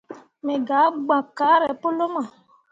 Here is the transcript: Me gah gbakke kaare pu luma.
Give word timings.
Me 0.45 0.53
gah 0.67 0.89
gbakke 1.03 1.31
kaare 1.37 1.69
pu 1.81 1.87
luma. 1.97 2.21